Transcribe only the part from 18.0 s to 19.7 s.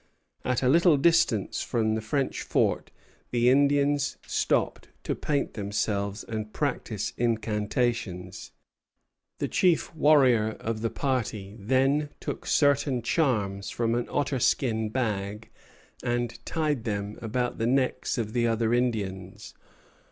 of the other Indians.